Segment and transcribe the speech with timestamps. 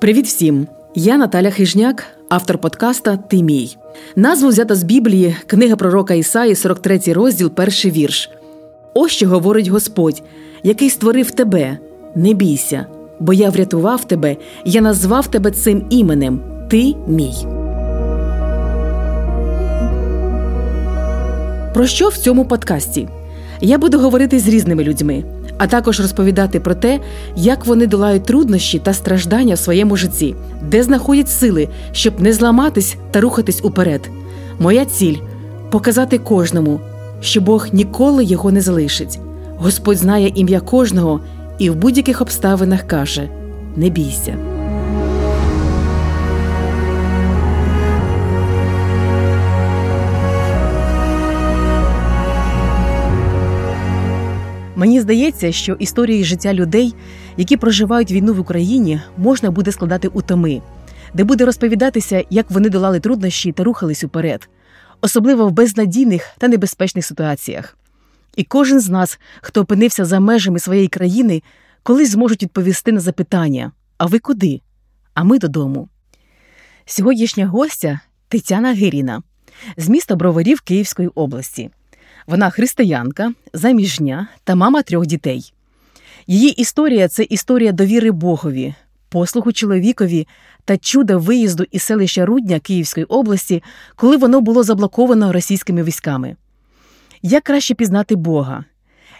[0.00, 0.66] Привіт всім!
[0.94, 3.76] Я Наталя Хижняк, автор подкаста Ти мій.
[4.16, 8.30] Назву взята з Біблії, книга пророка Ісаї, 43 розділ, перший вірш.
[8.94, 10.22] Ось що говорить Господь,
[10.62, 11.78] який створив тебе.
[12.14, 12.86] Не бійся,
[13.20, 16.40] бо я врятував тебе, я назвав тебе цим іменем.
[16.70, 17.34] Ти мій.
[21.74, 23.08] Про що в цьому подкасті?
[23.60, 25.24] Я буду говорити з різними людьми,
[25.62, 27.00] а також розповідати про те,
[27.36, 32.96] як вони долають труднощі та страждання в своєму житті, де знаходять сили, щоб не зламатись
[33.10, 34.10] та рухатись уперед.
[34.58, 35.16] Моя ціль
[35.70, 36.80] показати кожному,
[37.20, 39.18] що Бог ніколи його не залишить.
[39.56, 41.20] Господь знає ім'я кожного
[41.58, 43.28] і в будь-яких обставинах каже:
[43.76, 44.51] не бійся.
[54.82, 56.94] Мені здається, що історії життя людей,
[57.36, 60.62] які проживають війну в Україні, можна буде складати у томи,
[61.14, 64.48] де буде розповідатися, як вони долали труднощі та рухались уперед,
[65.00, 67.78] особливо в безнадійних та небезпечних ситуаціях.
[68.36, 71.42] І кожен з нас, хто опинився за межами своєї країни,
[71.82, 74.60] колись зможуть відповісти на запитання: а ви куди?
[75.14, 75.88] А ми додому.
[76.84, 79.22] Сьогоднішня гостя Тетяна Гиріна
[79.76, 81.70] з міста Броварів Київської області.
[82.26, 85.52] Вона християнка, заміжня та мама трьох дітей.
[86.26, 88.74] Її історія це історія довіри Богові,
[89.08, 90.28] послугу чоловікові
[90.64, 93.62] та чуда виїзду із селища Рудня Київської області,
[93.96, 96.36] коли воно було заблоковано російськими військами.
[97.22, 98.64] Як краще пізнати Бога,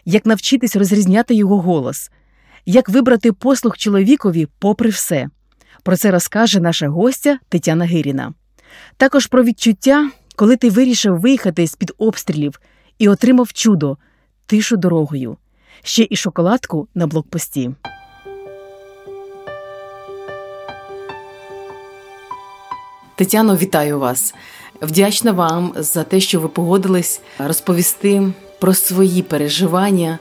[0.05, 2.11] як навчитись розрізняти його голос,
[2.67, 5.29] як вибрати послуг чоловікові попри все.
[5.83, 8.33] Про це розкаже наша гостя Тетяна Гиріна.
[8.97, 12.61] Також про відчуття, коли ти вирішив виїхати з під обстрілів
[13.03, 13.97] і отримав чудо,
[14.47, 15.37] тишу дорогою,
[15.83, 17.71] ще і шоколадку на блокпості.
[23.17, 24.35] Тетяно, вітаю вас.
[24.83, 30.19] Вдячна вам за те, що ви погодились розповісти про свої переживання,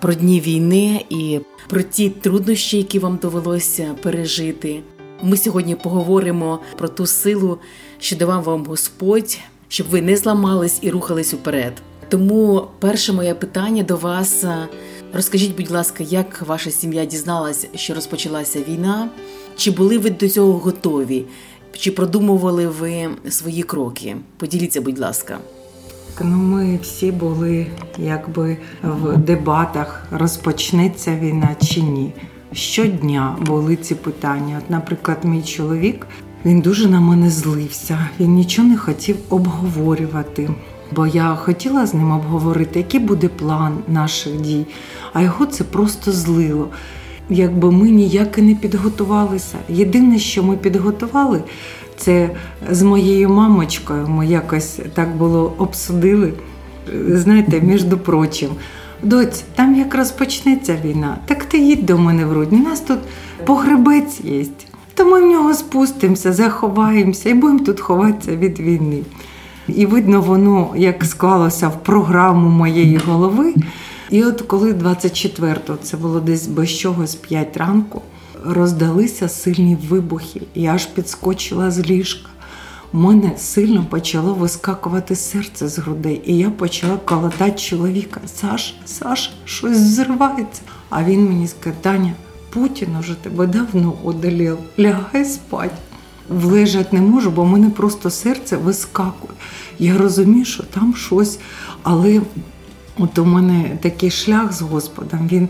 [0.00, 4.82] про дні війни і про ті труднощі, які вам довелося пережити.
[5.22, 7.58] Ми сьогодні поговоримо про ту силу,
[7.98, 9.38] що давав вам Господь,
[9.68, 11.82] щоб ви не зламались і рухались уперед.
[12.12, 14.44] Тому перше моє питання до вас:
[15.12, 19.08] розкажіть, будь ласка, як ваша сім'я дізналася, що розпочалася війна?
[19.56, 21.24] Чи були ви до цього готові?
[21.72, 24.16] Чи продумували ви свої кроки?
[24.36, 25.38] Поділіться, будь ласка.
[26.20, 27.66] Ну, ми всі були
[27.98, 32.12] якби в дебатах, розпочнеться війна чи ні.
[32.52, 34.60] Щодня були ці питання.
[34.64, 36.06] От, наприклад, мій чоловік
[36.44, 40.50] він дуже на мене злився, він нічого не хотів обговорювати
[40.96, 44.66] бо я хотіла з ним обговорити, який буде план наших дій,
[45.12, 46.68] а його це просто злило.
[47.30, 49.58] Якби ми ніяк і не підготувалися.
[49.68, 51.42] Єдине, що ми підготували,
[51.96, 52.30] це
[52.70, 54.08] з моєю мамочкою.
[54.08, 56.32] Ми якось так було обсудили.
[57.08, 58.50] Знаєте, між прочим,
[59.02, 62.58] доць, там як розпочнеться війна, так ти їдь до мене в Рудні.
[62.58, 62.98] У нас тут
[63.46, 64.44] погребець є.
[64.94, 69.02] То ми в нього спустимося, заховаємося і будемо тут ховатися від війни.
[69.68, 73.54] І видно, воно як склалося в програму моєї голови.
[74.10, 78.02] І от коли 24-го, це було десь без чогось 5 ранку,
[78.44, 82.28] роздалися сильні вибухи, я аж підскочила з ліжка.
[82.94, 88.20] У мене сильно почало вискакувати серце з грудей, і я почала колотати чоловіка.
[88.26, 90.62] Саш, Саш, щось зривається.
[90.90, 92.12] А він мені сказав, Таня,
[92.50, 95.72] Путін уже тебе давно одолів, лягай спать
[96.28, 99.32] влежати не можу, бо в мене просто серце вискакує.
[99.78, 101.38] Я розумію, що там щось,
[101.82, 102.20] але
[102.98, 105.48] от у мене такий шлях з Господом, він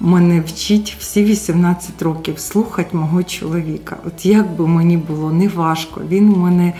[0.00, 3.96] мене вчить всі 18 років слухати мого чоловіка.
[4.06, 6.72] От як би мені було не важко, він мене,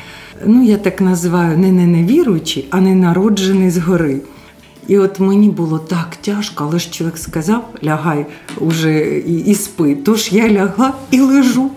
[0.47, 4.21] ну я так називаю, не невіруючий, а не народжений згори.
[4.89, 8.27] І от мені було так тяжко, але ж чоловік сказав, лягай
[8.61, 9.97] уже і, і спи.
[10.05, 11.71] Тож я лягла і лежу.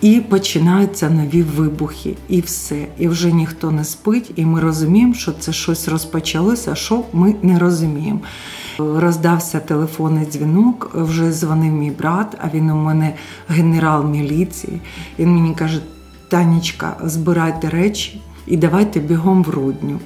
[0.00, 2.86] І починаються нові вибухи, і все.
[2.98, 7.58] І вже ніхто не спить, і ми розуміємо, що це щось розпочалося, що ми не
[7.58, 8.20] розуміємо.
[8.78, 13.14] Роздався телефонний дзвінок, вже дзвонив мій брат, а він у мене
[13.48, 14.80] генерал міліції.
[15.18, 15.80] Він мені каже:
[16.28, 19.98] Танечка, збирайте речі і давайте бігом в рудню.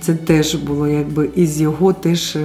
[0.00, 2.36] Це теж було якби із його теж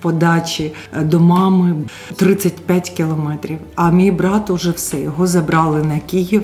[0.00, 1.76] подачі е, до мами
[2.16, 3.58] 35 кілометрів.
[3.74, 6.42] А мій брат уже все його забрали на Київ,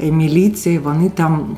[0.00, 0.78] е, міліції.
[0.78, 1.56] Вони там.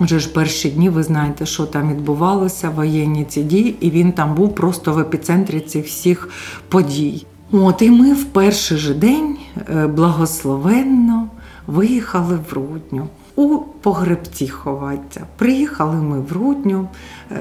[0.00, 4.34] Вже ж перші дні, ви знаєте, що там відбувалося, воєнні ці дії, і він там
[4.34, 6.28] був просто в епіцентрі цих всіх
[6.68, 7.26] подій.
[7.52, 9.36] От і ми в перший же день
[9.68, 11.28] е, благословенно
[11.66, 13.08] виїхали в Рудню
[13.42, 15.26] у погребці ховатися.
[15.36, 16.88] Приїхали ми в Рудню.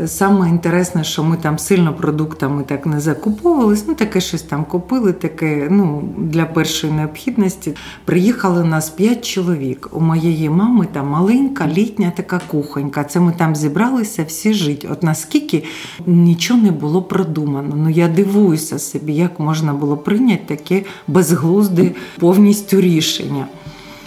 [0.01, 3.87] Е, Саме інтересне, що ми там сильно продуктами так не закуповувались.
[3.87, 7.75] Ну, таке щось там купили, таке ну, для першої необхідності.
[8.05, 9.89] Приїхали нас п'ять чоловік.
[9.91, 13.03] У моєї мами там маленька літня така кухонька.
[13.03, 14.87] Це ми там зібралися всі жити.
[14.91, 15.63] От наскільки
[16.05, 17.75] нічого не було продумано.
[17.75, 23.47] Ну я дивуюся собі, як можна було прийняти таке безглузде повністю рішення.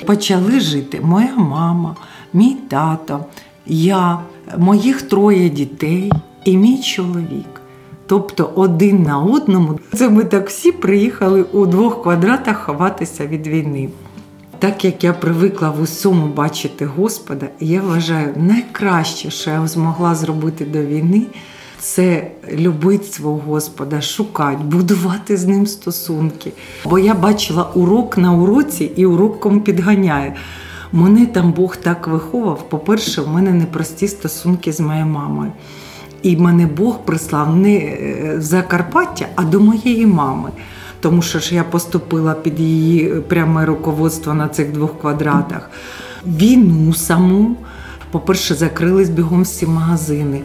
[0.07, 1.97] Почали жити моя мама,
[2.33, 3.25] мій тато,
[3.67, 4.19] я,
[4.59, 6.13] моїх троє дітей
[6.45, 7.61] і мій чоловік.
[8.07, 9.81] Тобто один на одному.
[9.95, 13.89] Це ми так всі приїхали у двох квадратах ховатися від війни.
[14.59, 20.65] Так як я привикла в усьому бачити Господа, я вважаю, найкраще, що я змогла зробити
[20.65, 21.27] до війни,
[21.85, 26.53] це любити свого Господа, шукати, будувати з ним стосунки.
[26.85, 30.35] Бо я бачила урок на уроці і уроком підганяє.
[30.93, 32.69] Мене там Бог так виховав.
[32.69, 35.53] По-перше, в мене непрості стосунки з моєю мамою.
[36.23, 40.51] І мене Бог прислав не е, в Закарпаття, а до моєї мами.
[41.01, 45.71] Тому що ж я поступила під її пряме руководство на цих двох квадратах.
[46.27, 47.57] Війну саму,
[48.11, 50.41] по-перше, закрились бігом всі магазини.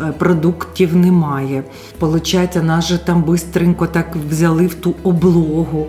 [0.00, 1.64] Е, Продуктів немає.
[1.98, 5.86] Получається, нас же там бистренько так взяли в ту облогу.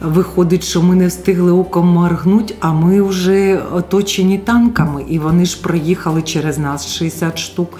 [0.00, 5.62] Виходить, що ми не встигли оком моргнути, а ми вже оточені танками, і вони ж
[5.62, 7.78] проїхали через нас 60 штук.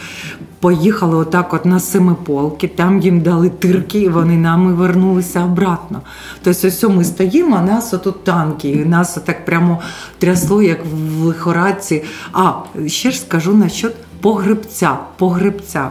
[0.61, 6.01] Поїхали отак от на семиполки, там їм дали тирки, і вони нами вернулися обратно.
[6.43, 9.81] Тобто, ось ми стоїмо, а нас отут танки, і нас отак прямо
[10.19, 12.05] трясло, як в лихорадці.
[12.33, 12.53] А
[12.87, 14.99] ще ж скажу насчет погребця.
[15.19, 15.91] погребця.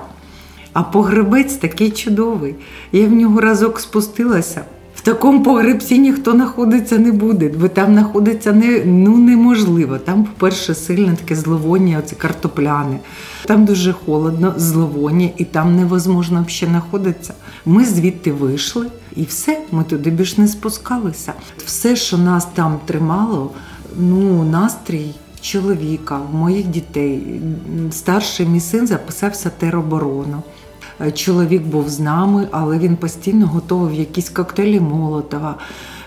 [0.74, 2.56] А погребець такий чудовий.
[2.92, 4.66] Я в нього разок спустилася.
[4.96, 9.98] В такому погребці ніхто знаходиться не буде, бо там знаходиться не, ну, неможливо.
[9.98, 13.00] Там, по-перше, сильне таке зловоння, оце картопляне.
[13.46, 17.34] Там дуже холодно, зловоння, і там невозможно взагалі знаходитися.
[17.66, 21.34] Ми звідти вийшли, і все, ми туди більш не спускалися.
[21.66, 23.52] Все, що нас там тримало,
[23.98, 25.12] ну, настрій
[25.46, 27.42] чоловіка, моїх дітей.
[27.92, 30.44] Старший мій син записався в тероборону.
[31.02, 35.56] Е, Чоловік був з нами, але він постійно готував якісь коктейлі Молотова.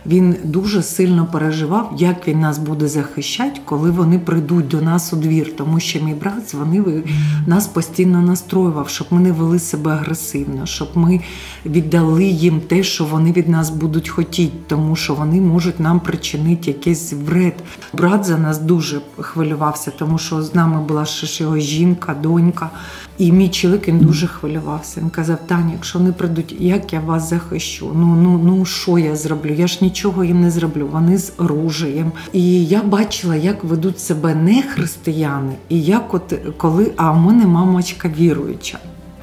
[0.06, 5.16] Він дуже сильно переживав, як він нас буде захищати, коли вони прийдуть до нас у
[5.16, 5.56] двір.
[5.56, 7.10] Тому що мій брат дзвонив і
[7.46, 11.20] нас постійно настроював, щоб ми не вели себе агресивно, щоб ми
[11.66, 16.70] віддали їм те, що вони від нас будуть хотіти, тому що вони можуть нам причинити
[16.70, 17.54] якийсь вред.
[17.92, 22.70] Брат за нас дуже хвилювався, тому що з нами була ще його жінка, донька.
[23.18, 25.00] І мій чоловік він дуже хвилювався.
[25.00, 27.92] Він казав: Таня, якщо вони прийдуть, як я вас захищу?
[27.94, 29.54] Ну ну ну що я зроблю?
[29.54, 30.88] Я ж нічого їм не зроблю.
[30.93, 32.12] Вони з оружієм.
[32.32, 37.46] І я бачила, як ведуть себе не християни, і як от коли а в мене
[37.46, 38.79] мамочка віруюча.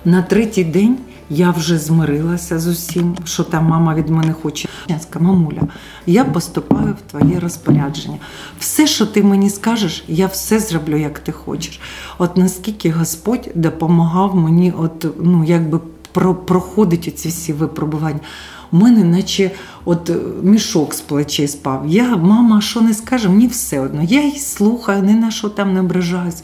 [0.06, 0.98] На третій день
[1.30, 4.70] я вже змирилася з усім, що там мама від мене хоче.
[4.88, 5.62] Я сказала, мамуля,
[6.06, 8.18] я поступаю в твоє розпорядження.
[8.60, 11.80] Все, що ти мені скажеш, я все зроблю, як ти хочеш.
[12.18, 15.80] От наскільки Господь допомагав мені, от ну якби
[16.12, 18.20] про, проходити ці всі випробування.
[18.76, 19.52] У мене, наче
[19.86, 21.84] от е, мішок з плечей спав.
[21.88, 24.04] Я, мама, що не скаже, мені все одно.
[24.04, 26.44] Я її слухаю, не на що там не ображаюсь.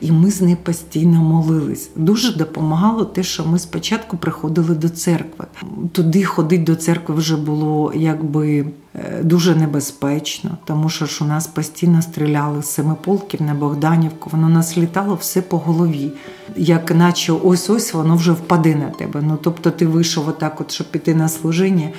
[0.00, 1.90] І ми з нею постійно молились.
[1.96, 5.46] Дуже допомагало те, що ми спочатку приходили до церкви.
[5.92, 11.46] Туди ходити до церкви вже було якби е, дуже небезпечно, тому що ж у нас
[11.46, 14.30] постійно стріляли з семиполків на Богданівку.
[14.32, 16.12] Воно нас літало все по голові,
[16.56, 19.22] як наче ось ось воно вже впаде на тебе.
[19.22, 21.90] Ну тобто ти вийшов отак, от, щоб піти на служіння.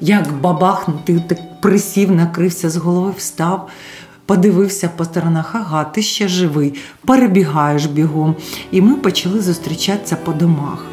[0.00, 3.68] Як бабахнув, ти так присів, накрився з голови, встав.
[4.26, 6.74] Подивився по сторонах, ага, ти ще живий,
[7.06, 8.36] перебігаєш бігом.
[8.70, 10.86] І ми почали зустрічатися по домах.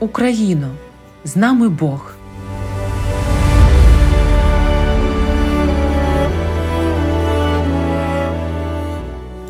[0.00, 0.68] Україно,
[1.24, 2.14] з нами Бог.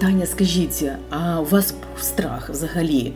[0.00, 3.12] Таня, скажіть, а у вас був страх взагалі?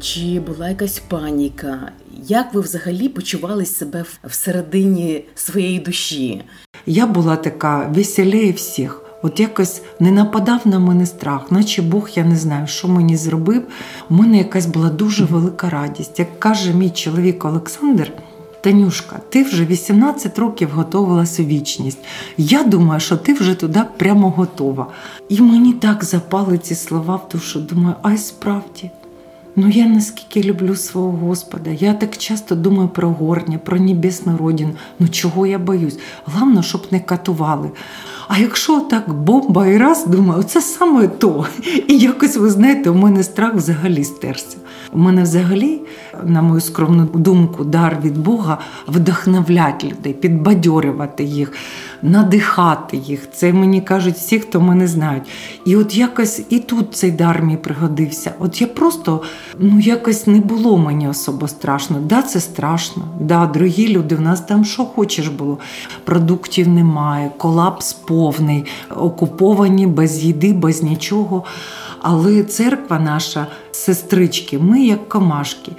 [0.00, 1.92] Чи була якась паніка?
[2.28, 6.42] Як ви взагалі почували себе всередині своєї душі?
[6.86, 9.02] Я була така веселіє всіх.
[9.22, 13.62] От якось не нападав на мене страх, наче Бог, я не знаю, що мені зробив.
[14.10, 16.18] У мене якась була дуже велика радість.
[16.18, 18.12] Як каже мій чоловік Олександр,
[18.60, 21.98] Танюшка, ти вже 18 років готувалась у вічність.
[22.36, 24.86] Я думаю, що ти вже туди прямо готова.
[25.28, 27.60] І мені так запали ці слова в душу.
[27.60, 28.90] Думаю, ай справді.
[29.58, 31.70] Ну я наскільки люблю свого Господа.
[31.70, 34.70] Я так часто думаю про горня, про небесну родину.
[34.98, 35.98] Ну чого я боюсь?
[36.24, 37.70] Головне, щоб не катували.
[38.28, 41.46] А якщо так бомба і раз, думаю, це саме то.
[41.88, 44.56] І якось, ви знаєте, у мене страх взагалі стерся.
[44.92, 45.80] У мене взагалі,
[46.24, 48.58] на мою скромну думку, дар від Бога
[48.88, 51.52] вдохновляти людей, підбадьорювати їх,
[52.02, 53.28] надихати їх.
[53.32, 55.22] Це мені кажуть всі, хто мене знають.
[55.64, 58.32] І от якось і тут цей дар мені пригодився.
[58.38, 59.22] От я просто
[59.58, 62.00] ну якось не було мені особо страшно.
[62.00, 63.02] Да, це страшно.
[63.20, 65.58] Да, дорогі люди, в нас там що хочеш було.
[66.04, 68.64] Продуктів немає, колапс повний,
[68.96, 71.44] окуповані без їди, без нічого.
[72.08, 75.72] Але церква наша, сестрички, ми як комашки,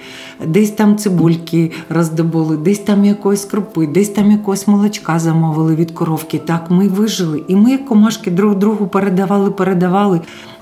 [0.46, 6.38] десь там цибульки роздобули, десь там якоїсь крупи, десь там якогось молочка замовили від коровки.
[6.38, 7.42] Так ми вижили.
[7.48, 10.20] І ми, як комашки, друг другу передавали, передавали.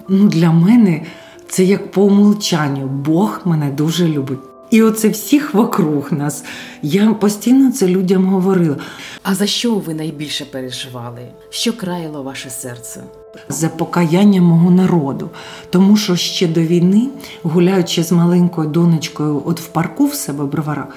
[0.08, 1.02] Ну, Для мене
[1.48, 2.86] це як по умолчанню.
[2.86, 4.55] Бог мене дуже любить.
[4.70, 6.44] І оце всіх вокруг нас.
[6.82, 8.76] Я постійно це людям говорила.
[9.22, 11.20] А за що ви найбільше переживали?
[11.50, 13.02] Що країло ваше серце?
[13.48, 15.30] За покаяння мого народу.
[15.70, 17.08] Тому що ще до війни,
[17.42, 20.88] гуляючи з маленькою донечкою, от в парку в себе бровара,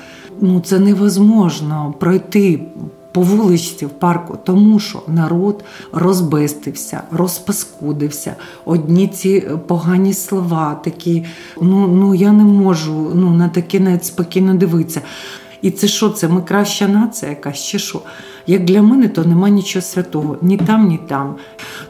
[0.41, 2.59] ну це невозможно пройти.
[3.11, 8.35] По вуличці в парку, тому що народ розбестився, розпаскудився.
[8.65, 11.25] Одні ці погані слова, такі,
[11.61, 15.01] ну ну я не можу ну, на таке навіть спокійно дивитися.
[15.61, 16.09] І це що?
[16.09, 18.01] Це ми краща нація, якась чи що?
[18.47, 21.35] Як для мене, то нема нічого святого ні там, ні там.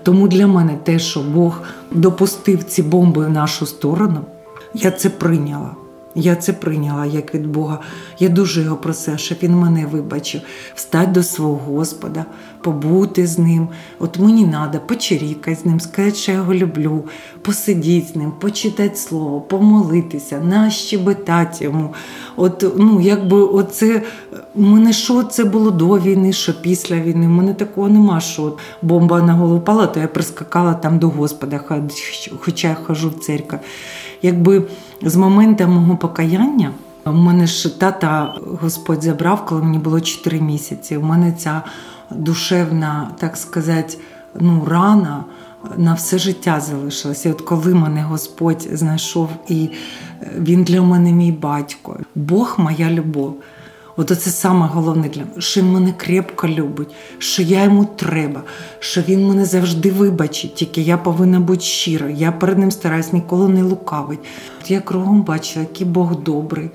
[0.04, 1.62] Тому для мене те, що Бог
[1.92, 4.22] допустив ці бомби в нашу сторону,
[4.74, 5.72] я це прийняла.
[6.20, 7.80] Я це прийняла як від Бога.
[8.20, 10.42] Я дуже його просила, щоб він мене вибачив,
[10.76, 12.26] встати до свого Господа,
[12.62, 13.68] побути з ним.
[14.00, 17.04] От мені треба почерікати з ним, сказати, що я його люблю,
[17.42, 21.94] посидіти з ним, почитати слово, помолитися, нащебетати йому.
[22.36, 24.02] От, ну, якби оце,
[24.56, 27.28] у мене що це було до війни, що після війни.
[27.28, 31.62] У мене такого нема, що бомба на голову пала, то я прискакала там до Господа,
[32.40, 33.60] хоча я хожу в церкву.
[34.22, 34.64] Якби
[35.02, 36.72] з моменту мого покаяння
[37.06, 40.98] у мене ж тата Господь забрав, коли мені було 4 місяці.
[40.98, 41.62] У мене ця
[42.12, 43.98] душевна, так сказати,
[44.40, 45.24] ну, рана
[45.78, 47.30] на все життя залишилася.
[47.30, 49.70] І От коли мене Господь знайшов, і
[50.38, 53.36] він для мене мій батько, Бог моя любов.
[54.00, 58.44] От це саме головне для мене, що він мене крепко любить, що я йому треба,
[58.80, 62.10] що він мене завжди вибачить, тільки я повинна бути щира.
[62.10, 64.20] Я перед ним стараюсь ніколи не лукавить.
[64.62, 66.70] От я кругом бачила, який Бог добрий.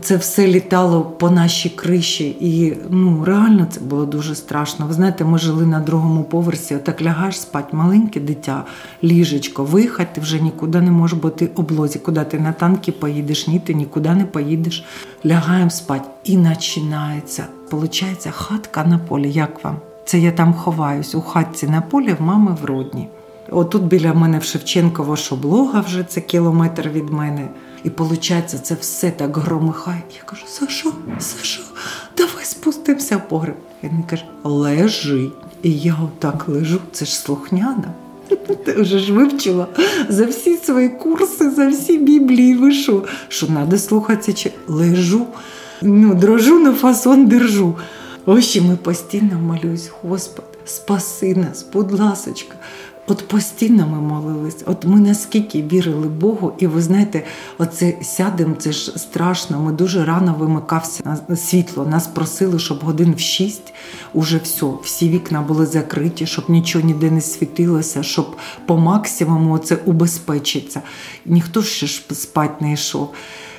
[0.00, 4.86] Це все літало по нашій криші, і ну реально це було дуже страшно.
[4.86, 8.64] Ви знаєте, ми жили на другому поверсі, отак лягаєш спати, маленьке дитя,
[9.04, 11.98] ліжечко, виїхати ти вже нікуди не можеш бути облозі.
[11.98, 13.48] Куди ти на танки поїдеш?
[13.48, 14.84] Ні, ти нікуди не поїдеш.
[15.26, 16.08] Лягаємо спати.
[16.24, 17.46] І починається.
[17.70, 19.32] Получається, хатка на полі.
[19.32, 19.76] Як вам?
[20.04, 23.08] Це я там ховаюсь у хатці на полі в мами в родні.
[23.50, 27.48] Отут біля мене в Шевченково шоблога вже це кілометр від мене.
[27.84, 30.02] І виходить, це все так громихає.
[30.16, 31.62] Я кажу, Сашо, Сашо,
[32.16, 33.56] давай спустимося в погреб.
[33.82, 35.30] Він каже, лежи.
[35.62, 37.94] І я отак лежу, це ж слухняна.
[38.64, 39.66] Ти вже ж вивчила
[40.08, 42.54] за всі свої курси, за всі біблії.
[42.54, 43.04] Ви що?
[43.28, 45.26] Що треба слухатися, чи лежу,
[45.82, 47.76] ну, дрожу на фасон держу.
[48.26, 52.56] Ось ми постійно молюсь, Господи, спаси нас, будь ласочка.
[53.10, 57.24] От постійно ми молились, от ми наскільки вірили Богу, і ви знаєте,
[57.58, 59.60] оце сядемо, це ж страшно.
[59.60, 61.86] Ми дуже рано вимикався на світло.
[61.86, 63.72] Нас просили, щоб годин в шість
[64.12, 68.36] уже все, всі вікна були закриті, щоб нічого ніде не світилося, щоб
[68.66, 70.82] по максимуму це убезпечиться.
[71.26, 73.14] Ніхто ще ж спать не йшов.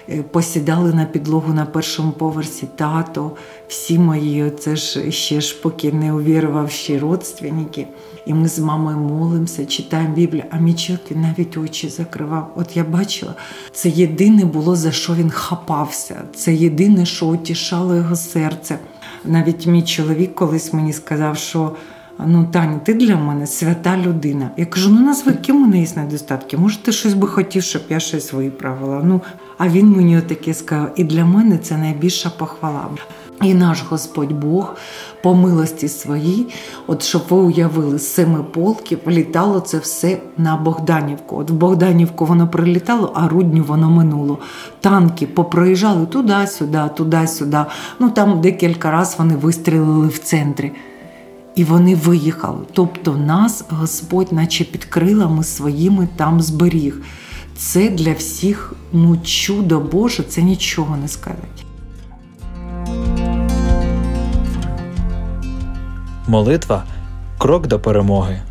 [0.09, 3.31] Е, посідали на підлогу на першому поверсі тато,
[3.67, 7.87] всі мої, це ж ще ж поки не увірувавші родственники.
[8.25, 12.53] І ми з мамою молимося, читаємо Біблію, а мій чоловік навіть очі закривав.
[12.55, 13.35] От я бачила,
[13.71, 16.21] це єдине було за що він хапався.
[16.35, 18.79] Це єдине, що утішало його серце.
[19.25, 21.75] Навіть мій чоловік колись мені сказав, що.
[22.25, 24.51] Ну, Таня, ти для мене свята людина.
[24.57, 26.57] Я кажу, ну назви, які у мене є недостатки.
[26.57, 29.01] Може, ти щось би хотів, щоб я щось виправила.
[29.03, 29.21] Ну,
[29.57, 32.87] а він мені таке сказав, і для мене це найбільша похвала.
[33.41, 34.75] І наш Господь Бог
[35.23, 36.47] по милості своїй,
[36.87, 41.37] от щоб ви уявили, з семи полків літало це все на Богданівку.
[41.37, 44.37] От в Богданівку воно прилітало, а рудню воно минуло.
[44.79, 47.65] Танки попроїжджали туди-сюди, туди-сюди.
[47.99, 50.71] Ну там декілька разів вони вистрілили в центрі.
[51.55, 52.59] І вони виїхали.
[52.73, 57.01] Тобто нас Господь, наче під крилами своїми, там зберіг.
[57.57, 61.70] Це для всіх ну, чудо Боже, це нічого не сказати.
[66.31, 66.83] Молитва
[67.37, 68.41] крок до перемоги.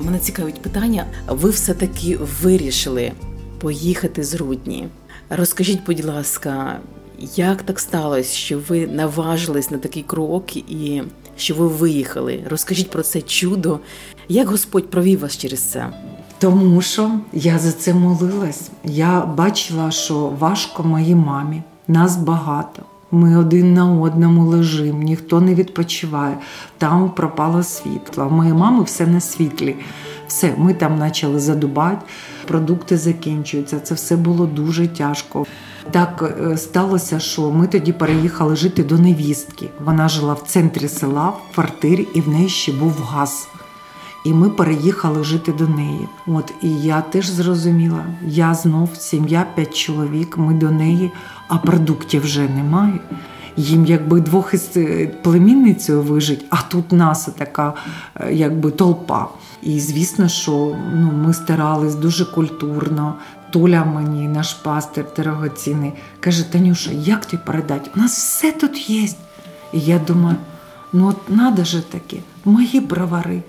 [0.00, 1.06] Мене цікавить питання.
[1.28, 3.12] Ви все-таки вирішили
[3.58, 4.88] поїхати з Рудні.
[5.30, 6.78] Розкажіть, будь ласка,
[7.36, 11.02] як так сталося, що ви наважились на такий крок і
[11.36, 12.44] що ви виїхали?
[12.50, 13.80] Розкажіть про це чудо,
[14.28, 15.92] як Господь провів вас через це?
[16.38, 18.70] Тому що я за це молилась.
[18.84, 22.82] Я бачила, що важко моїй мамі, нас багато.
[23.10, 26.38] Ми один на одному лежимо, ніхто не відпочиває.
[26.78, 28.30] Там пропало світло.
[28.30, 29.76] Моєї мами все на світлі.
[30.28, 32.06] Все, ми там почали задубати,
[32.48, 33.80] продукти закінчуються.
[33.80, 35.46] Це все було дуже тяжко.
[35.90, 39.68] Так е, сталося, що ми тоді переїхали жити до невістки.
[39.84, 43.48] Вона жила в центрі села, в квартирі, і в неї ще був газ.
[44.24, 46.08] І ми переїхали жити до неї.
[46.26, 50.38] От і я теж зрозуміла, я знов сім'я, п'ять чоловік.
[50.38, 51.10] Ми до неї,
[51.48, 53.00] а продуктів вже немає.
[53.56, 57.74] Їм якби двох із е, племінницею вижить, а тут нас така
[58.14, 59.28] е, якби толпа.
[59.62, 63.14] І звісно, що ну, ми старались дуже культурно.
[63.50, 67.90] Толя мені, наш пастир дорогоцінний, каже: Танюша, як ти передати?
[67.96, 69.08] У нас все тут є.
[69.72, 70.36] І я думаю,
[70.92, 73.42] ну от надо же таке, мої бровари.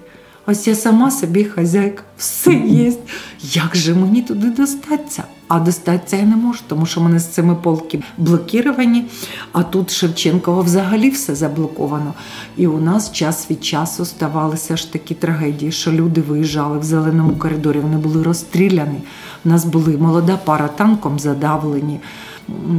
[0.48, 2.94] Ось я сама собі хазяйка, все є.
[3.42, 5.24] Як же мені туди достатися?
[5.48, 9.06] А достатися я не можу, тому що мене з цими полки блокіровані,
[9.52, 12.14] а тут Шевченкова взагалі все заблоковано.
[12.58, 17.36] І у нас час від часу ставалися ж такі трагедії, що люди виїжджали в зеленому
[17.36, 19.02] коридорі, вони були розстріляні.
[19.46, 22.00] У нас були молода пара танком задавлені.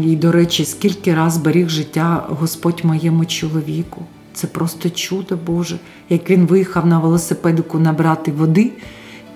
[0.04, 4.02] І, до речі, скільки раз беріг життя Господь моєму чоловіку.
[4.36, 5.78] Це просто чудо Боже.
[6.08, 8.72] Як він виїхав на велосипедику набрати води,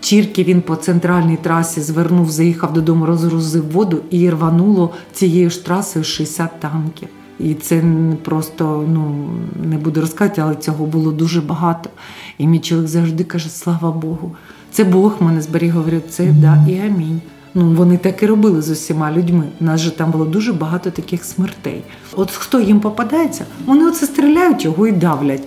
[0.00, 6.04] тільки він по центральній трасі звернув, заїхав додому, розгрузив воду і рвануло цією ж трасою
[6.04, 7.08] 60 танків.
[7.38, 7.82] І це
[8.24, 9.30] просто ну
[9.64, 11.90] не буду розказати, але цього було дуже багато.
[12.38, 14.36] І мій чоловік завжди каже: Слава Богу,
[14.70, 15.74] це Бог мене зберіг.
[15.74, 17.20] Говорю, це да і амінь.
[17.54, 19.44] Ну, вони так і робили з усіма людьми.
[19.60, 21.82] У нас же там було дуже багато таких смертей.
[22.16, 25.42] От хто їм попадається, вони оце стріляють його і давлять.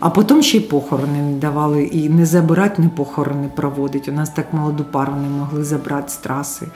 [0.00, 4.08] А потім ще й похорони не давали, і не забирати, не похорони проводить.
[4.08, 6.66] У нас так молоду пару не могли забрати з траси.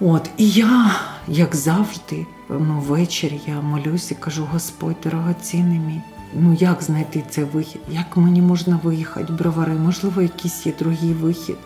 [0.00, 0.90] От, і я,
[1.28, 6.00] як завжди, ну, ввечері я молюсь і кажу: Господь, дорогоцінний мій,
[6.34, 7.80] ну як знайти цей вихід?
[7.90, 9.72] Як мені можна виїхати, бровари?
[9.72, 11.56] Можливо, якийсь є другий вихід.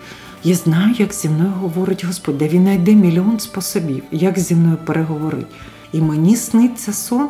[0.46, 4.76] Я знаю, як зі мною говорить Господь, де він знайде мільйон способів, як зі мною
[4.85, 5.46] переговорить.
[5.92, 7.28] І мені сниться сон.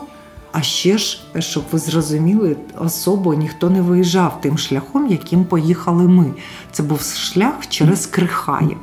[0.53, 6.31] А ще ж, щоб ви зрозуміли, особо ніхто не виїжджав тим шляхом, яким поїхали ми.
[6.73, 8.77] Це був шлях через Крихаєв.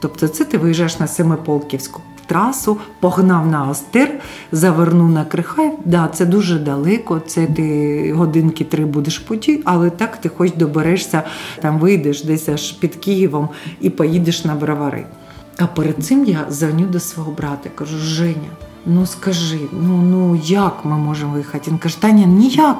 [0.00, 4.20] Тобто, це ти виїжджаєш на Семиполківську трасу, погнав на Остер,
[4.52, 5.72] завернув на Крихаєв.
[5.84, 11.22] Да, це дуже далеко, це ти годинки три будеш путі, але так ти хоч доберешся,
[11.62, 13.48] там вийдеш десь аж під Києвом
[13.80, 15.06] і поїдеш на бровари.
[15.58, 18.50] А перед цим я дзвоню до свого брата, кажу: Женя,
[18.86, 21.70] ну скажи, ну ну як ми можемо виїхати?
[21.70, 22.78] Він каже, Таня, ніяк.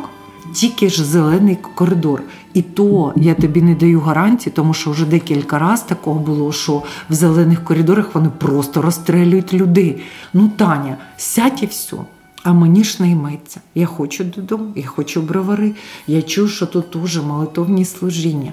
[0.57, 2.23] Тільки ж зелений коридор.
[2.55, 6.83] І то я тобі не даю гарантії, тому що вже декілька разів такого було, що
[7.11, 10.03] в зелених коридорах вони просто розстрелюють людей.
[10.33, 11.97] Ну, Таня, сядь і все.
[12.43, 13.61] А мені ж не йметься.
[13.75, 15.75] Я хочу додому, я хочу бровари.
[16.07, 18.53] Я чую, що тут уже молитовні служіння.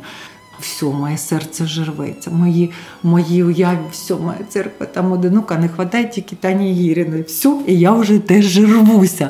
[0.60, 2.72] Все, моє серце жерветься, мої
[3.04, 7.24] мої уяві, все, моя церква там одинока, не вистачає тільки Тані Гіріної.
[7.24, 9.30] Все, і я вже теж жервуся.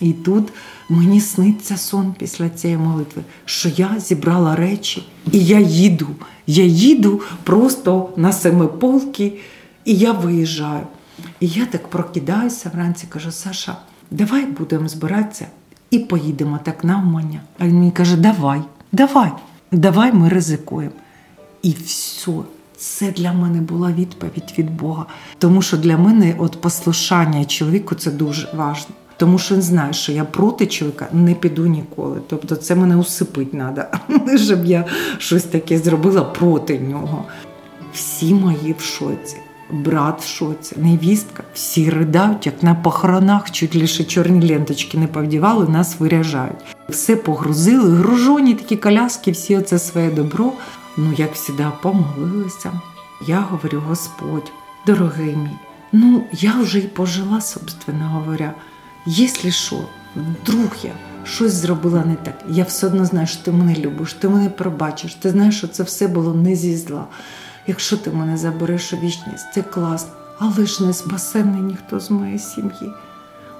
[0.00, 0.48] І тут
[0.92, 6.08] мені сниться сон після цієї молитви, що я зібрала речі, і я їду.
[6.46, 9.32] Я їду просто на семиполки,
[9.84, 10.86] і я виїжджаю.
[11.40, 13.76] І я так прокидаюся вранці, кажу: Саша,
[14.10, 15.46] давай будемо збиратися
[15.90, 17.40] і поїдемо так навмання.
[17.58, 19.32] А він мені каже: Давай, давай,
[19.72, 20.94] давай ми ризикуємо.
[21.62, 22.32] І все.
[22.76, 25.06] Це для мене була відповідь від Бога.
[25.38, 29.01] Тому що для мене от послушання чоловіку це дуже важливо.
[29.16, 32.20] Тому що він знає, що я проти чоловіка не піду ніколи.
[32.26, 33.86] Тобто це мене усипить треба,
[34.36, 34.84] щоб я
[35.18, 37.24] щось таке зробила проти нього.
[37.94, 39.36] Всі мої в шоці,
[39.70, 45.68] брат в шоці, невістка, всі ридають, як на похоронах, чуть лише чорні ленточки не повдівали,
[45.68, 46.76] нас виряжають.
[46.88, 50.52] Все погрузили, гружоні такі коляски, всі оце своє добро.
[50.96, 52.72] Ну, як завжди, помолилися.
[53.26, 54.52] Я говорю, Господь,
[54.86, 55.58] дорогий мій,
[55.92, 58.54] ну я вже й пожила, собственно говоря.
[59.06, 59.76] Якщо що,
[60.16, 60.92] вдруг я
[61.24, 62.34] щось зробила не так.
[62.48, 65.14] Я все одно знаю, що ти мене любиш, ти мене пробачиш.
[65.14, 67.04] Ти знаєш, що це все було не зі зла.
[67.66, 70.12] Якщо ти мене забереш у вічність, це класно.
[70.38, 72.92] Але ж не спасенний ніхто з моєї сім'ї.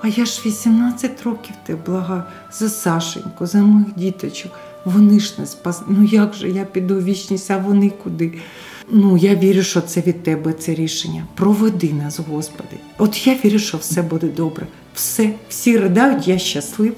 [0.02, 4.52] А я ж 18 років тебе благаю за Сашеньку, за моїх діточок.
[4.84, 5.82] Вони ж не спас.
[5.88, 8.32] Ну як же я піду в вічність, а вони куди?
[8.94, 11.24] Ну, я вірю, що це від тебе це рішення.
[11.34, 12.76] Проведи нас, Господи.
[12.98, 14.66] От я вірю, що все буде добре.
[14.94, 16.94] Все, всі ридають, я щаслива.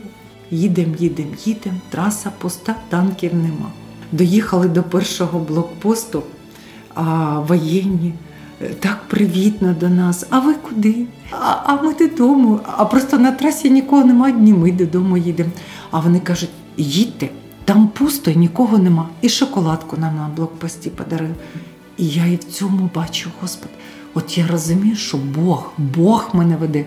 [0.50, 1.80] Їдем, їдем, їдем.
[1.90, 3.70] Траса пуста, танків нема.
[4.12, 6.22] Доїхали до першого блокпосту,
[6.94, 8.14] а воєнні.
[8.80, 10.26] Так привітно до нас.
[10.30, 11.06] А ви куди?
[11.30, 12.60] А, а ми додому.
[12.76, 15.50] А просто на трасі нікого немає, ні ми додому їдемо.
[15.90, 17.28] А вони кажуть: їдьте,
[17.64, 19.08] там пусто нікого нема.
[19.20, 21.34] І шоколадку нам на блокпості подарили.
[21.98, 23.74] І я і в цьому бачу, Господи.
[24.14, 26.84] От я розумію, що Бог, Бог мене веде.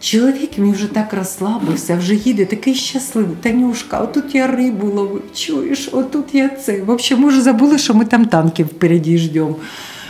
[0.00, 3.36] Чоловік мій вже так розслабився, вже їде, такий щасливий.
[3.42, 6.82] Танюшка, отут я рибу ловив, чуєш, отут я це.
[6.82, 9.56] В общем, вже забули, що ми там танків впереді ждемо.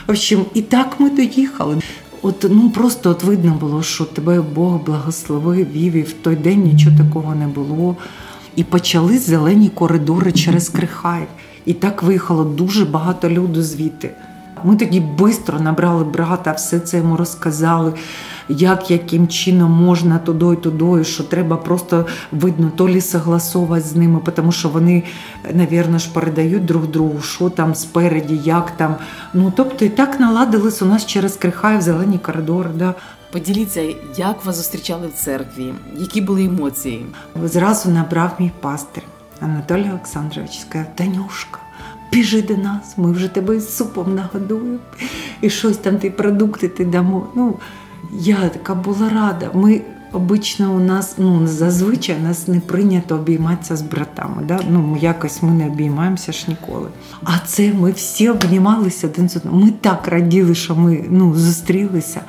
[0.07, 1.81] В общем, і так ми доїхали.
[2.23, 6.63] От ну просто от видно було, що тебе Бог благословив, вів, і в той день
[6.63, 7.97] нічого такого не було.
[8.57, 11.29] І почали зелені коридори через Крихаїв.
[11.67, 14.11] І так виїхало дуже багато людей звідти.
[14.65, 17.93] Ми тоді швидко набрали брата, все це йому розказали,
[18.49, 23.97] як, яким чином можна туди і туди, що треба просто видно, то лі согласовувати з
[23.97, 25.03] ними, тому що вони,
[25.53, 28.95] навірно, ж передають друг другу, що там спереді, як там.
[29.35, 32.71] Ну тобто і так наладились у нас через Крихаїв зелені коридори.
[32.75, 32.95] Да.
[33.37, 37.07] Поділіться, як вас зустрічали в церкві, які були емоції?
[37.45, 39.03] Зразу набрав мій пастир
[39.41, 41.59] Анатолій Олександрович, сказав, Танюшка,
[42.13, 44.79] біжи до нас, ми вже тебе з супом нагодуємо,
[45.41, 47.27] і щось там ти продукти ти дамо.
[47.35, 47.55] Ну,
[48.13, 49.51] я така була рада.
[49.55, 49.81] Ми
[50.13, 54.43] обично у нас, ну зазвичай нас не прийнято обійматися з братами.
[54.49, 54.61] Да?
[54.71, 56.89] Ну, якось ми не обіймаємося ж ніколи.
[57.25, 59.55] А це ми всі обнімалися один з одним.
[59.55, 62.21] Ми так раділи, що ми ну, зустрілися.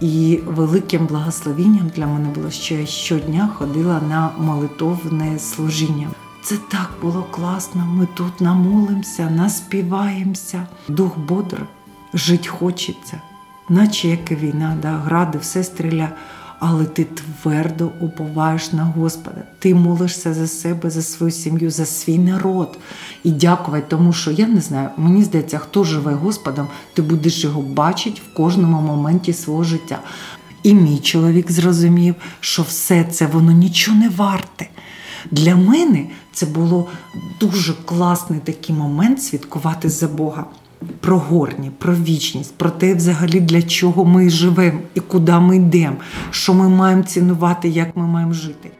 [0.00, 6.08] І великим благословенням для мене було, що я щодня ходила на молитовне служіння.
[6.42, 7.86] Це так було класно.
[7.86, 10.66] Ми тут намолимося, наспіваємося.
[10.88, 11.66] Дух бодр,
[12.14, 13.20] жить хочеться,
[13.68, 16.08] наче як і війна, да, гради, все стріля.
[16.58, 19.42] Але ти твердо уповаєш на Господа.
[19.58, 22.78] Ти молишся за себе, за свою сім'ю, за свій народ.
[23.24, 27.62] І дякувати, тому що я не знаю, мені здається, хто живе Господом, ти будеш його
[27.62, 29.98] бачити в кожному моменті свого життя.
[30.62, 34.68] І мій чоловік зрозумів, що все це воно нічого не варте.
[35.30, 36.88] Для мене це було
[37.40, 40.44] дуже класний такий момент святкувати за Бога.
[41.00, 45.96] Про горні, про вічність, про те, взагалі для чого ми живемо і куди ми йдемо,
[46.30, 48.70] що ми маємо цінувати, як ми маємо жити.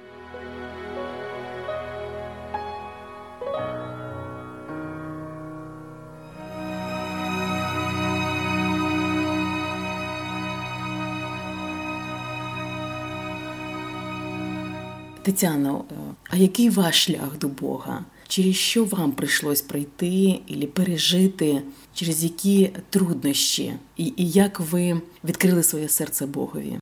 [15.22, 15.94] Тетяно, е,
[16.30, 18.04] а який ваш шлях до Бога?
[18.28, 21.62] Через що вам прийшлось пройти і пережити,
[21.94, 26.78] через які труднощі, і, і як ви відкрили своє серце Богові?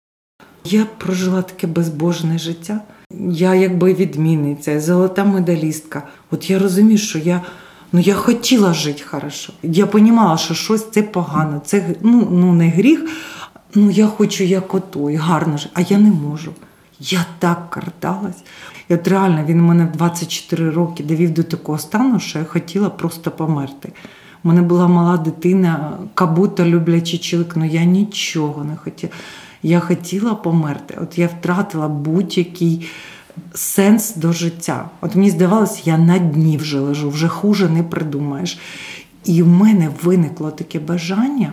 [0.64, 2.80] Я прожила таке безбожне життя.
[3.30, 6.09] Я якби відмінниця, золота медалістка.
[6.30, 7.42] От я розумію, що я
[7.92, 9.52] ну я хотіла жити хорошо.
[9.62, 13.11] Я розуміла, що щось це погано, це ну, ну не гріх.
[13.74, 16.52] Ну я хочу як отой, гарно жити, а я не можу.
[17.00, 18.44] Я так карталась.
[18.88, 23.30] От реально він мене в 24 роки довів до такого стану, що я хотіла просто
[23.30, 23.92] померти.
[24.44, 29.12] У мене була мала дитина, кабуто люблячий чоловік, але я нічого не хотіла.
[29.62, 30.98] Я хотіла померти.
[31.02, 32.88] От я втратила будь-який
[33.54, 34.90] сенс до життя.
[35.00, 38.59] От мені здавалося, я на дні вже лежу, вже хуже не придумаєш.
[39.24, 41.52] І в мене виникло таке бажання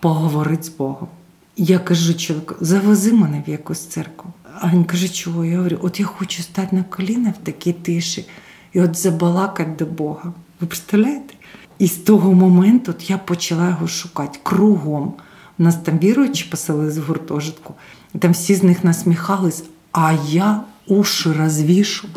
[0.00, 1.08] поговорити з Богом.
[1.56, 4.32] Я кажу чоловіку, завези мене в якусь церкву.
[4.60, 5.44] А він каже, чого?
[5.44, 8.24] Я говорю, от я хочу стати на коліна в такій тиші
[8.72, 10.32] і от забалакати до Бога.
[10.60, 11.34] Ви представляєте?
[11.78, 15.14] І з того моменту от я почала його шукати кругом.
[15.58, 17.74] У нас там віруючі поселились в гуртожитку,
[18.18, 22.08] там всі з них насміхались, а я уші розвішу.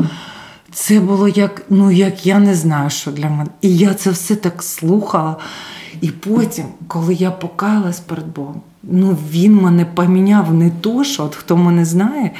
[0.72, 3.50] Це було як, ну як я не знаю, що для мене.
[3.62, 5.36] І я це все так слухала.
[6.02, 11.36] І потім, коли я покаялась перед Богом, ну він мене поміняв не то, що от
[11.36, 12.32] хто мене знає,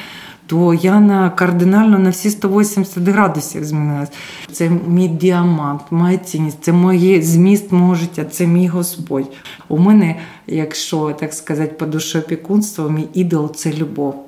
[0.46, 4.08] то я на кардинально на всі 180 градусів змінилась.
[4.52, 9.32] Це мій діамант, моя цінність, це моє зміст мого життя, це мій Господь.
[9.68, 14.24] У мене, якщо так сказати, по душопікунству, мій ідол це любов.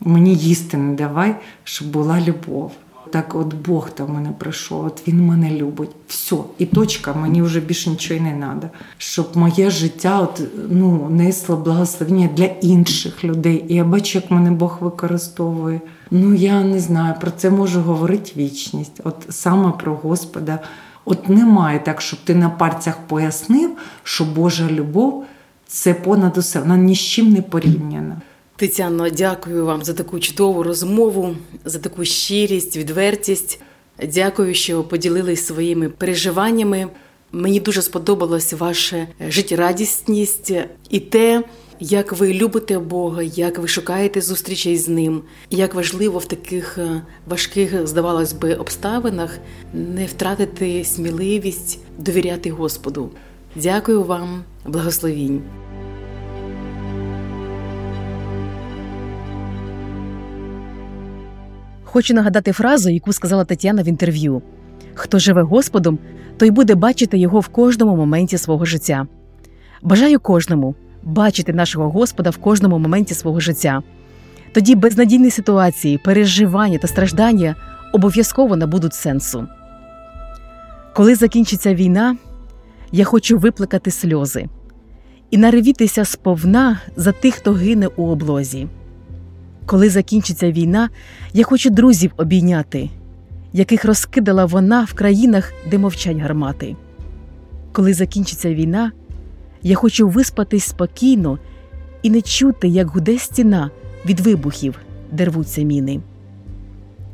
[0.00, 1.34] Мені їсти не давай,
[1.64, 2.72] щоб була любов.
[3.10, 5.90] Так, от Бог там мене прийшов, от він мене любить.
[6.08, 8.70] Все, і точка, мені вже більше нічого не треба.
[8.98, 13.64] Щоб моє життя от, ну, несло благословення для інших людей.
[13.68, 15.80] І я бачу, як мене Бог використовує.
[16.10, 19.00] Ну я не знаю, про це можу говорити вічність.
[19.04, 20.58] От саме про Господа.
[21.04, 23.70] От немає так, щоб ти на пальцях пояснив,
[24.02, 25.24] що Божа любов
[25.66, 28.16] це понад усе, вона ні з чим не порівняна.
[28.58, 33.60] Тетяно, дякую вам за таку чудову розмову, за таку щирість, відвертість.
[34.12, 36.88] Дякую, що поділились своїми переживаннями.
[37.32, 40.52] Мені дуже сподобалась ваша життєрадісність
[40.90, 41.44] і те,
[41.80, 47.02] як ви любите Бога, як ви шукаєте зустрічей з ним, як важливо в таких е,
[47.26, 49.38] важких, здавалось би, обставинах
[49.72, 53.10] не втратити сміливість довіряти Господу.
[53.56, 55.42] Дякую вам, благословінь.
[61.90, 64.42] Хочу нагадати фразу, яку сказала Тетяна в інтерв'ю:
[64.94, 65.98] хто живе Господом,
[66.36, 69.06] той буде бачити його в кожному моменті свого життя.
[69.82, 73.82] Бажаю кожному бачити нашого Господа в кожному моменті свого життя.
[74.52, 77.54] Тоді безнадійні ситуації, переживання та страждання
[77.92, 79.46] обов'язково набудуть сенсу.
[80.94, 82.16] Коли закінчиться війна,
[82.92, 84.48] я хочу виплакати сльози
[85.30, 88.68] і наривітися сповна за тих, хто гине у облозі.
[89.68, 90.90] Коли закінчиться війна,
[91.32, 92.90] я хочу друзів обійняти,
[93.52, 96.76] яких розкидала вона в країнах, де мовчать гармати.
[97.72, 98.92] Коли закінчиться війна,
[99.62, 101.38] я хочу виспатись спокійно
[102.02, 103.70] і не чути, як гуде стіна
[104.06, 104.78] від вибухів,
[105.12, 106.00] де рвуться міни.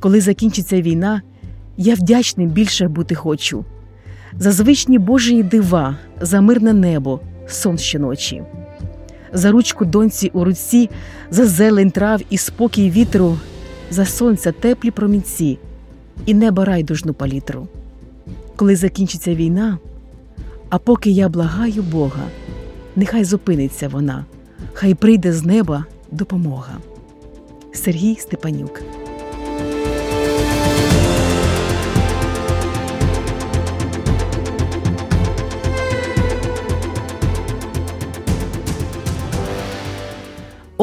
[0.01, 1.23] Коли закінчиться війна,
[1.77, 3.64] я вдячним більше бути хочу
[4.38, 8.43] за звичні Божої дива, за мирне небо, сон щоночі
[9.35, 10.90] за ручку доньці у руці,
[11.31, 13.38] за зелень трав і спокій вітру,
[13.90, 15.59] за сонця теплі промінці
[16.27, 17.68] і неба райдужну палітру.
[18.57, 19.79] Коли закінчиться війна,
[20.68, 22.23] а поки я благаю Бога,
[22.97, 24.25] нехай зупиниться вона,
[24.73, 26.77] хай прийде з неба допомога.
[27.73, 28.81] Сергій Степанюк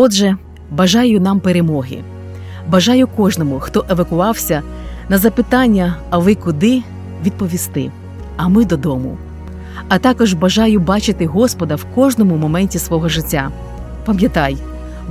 [0.03, 0.37] Отже,
[0.71, 2.03] бажаю нам перемоги.
[2.67, 4.61] Бажаю кожному, хто евакувався,
[5.09, 6.83] на запитання, а ви куди
[7.25, 7.91] відповісти,
[8.37, 9.17] а ми додому.
[9.87, 13.51] А також бажаю бачити Господа в кожному моменті свого життя.
[14.05, 14.57] Пам'ятай,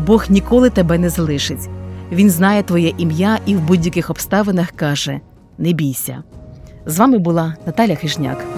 [0.06, 1.68] Бог ніколи тебе не залишить.
[2.12, 5.20] Він знає твоє ім'я і в будь-яких обставинах каже:
[5.58, 6.22] Не бійся.
[6.86, 8.49] З вами була Наталя Хижняк.